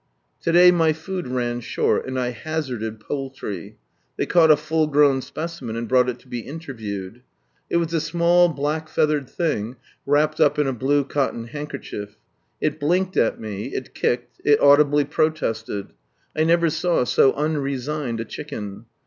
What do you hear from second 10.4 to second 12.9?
up in a blue cotton handkerchief. It